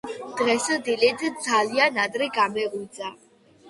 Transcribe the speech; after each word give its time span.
დღეს 0.37 0.69
დილით 0.87 1.23
ძალიან 1.45 2.03
ადრე 2.09 2.35
გამეღვიძა. 2.43 3.17